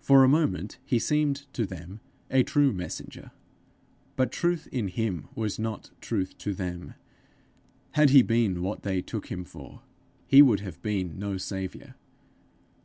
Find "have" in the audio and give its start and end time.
10.58-10.82